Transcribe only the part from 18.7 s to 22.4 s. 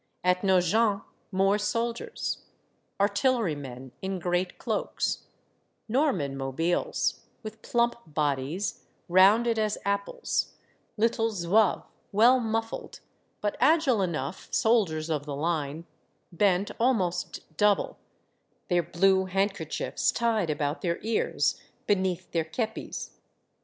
blue handkerchiefs tied about their ears, beneath